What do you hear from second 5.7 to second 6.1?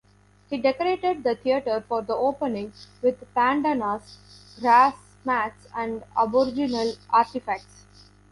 and